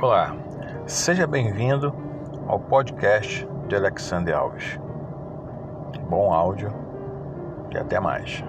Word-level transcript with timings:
Olá, 0.00 0.32
seja 0.86 1.26
bem-vindo 1.26 1.92
ao 2.46 2.60
podcast 2.60 3.44
de 3.66 3.74
Alexander 3.74 4.36
Alves. 4.36 4.78
Bom 6.08 6.32
áudio 6.32 6.72
e 7.72 7.76
até 7.76 7.98
mais. 7.98 8.44